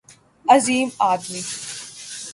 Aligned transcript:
عظیم 0.49 0.91
آدمی 0.99 1.43